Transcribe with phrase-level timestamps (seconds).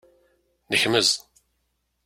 [0.71, 1.09] Nekmez.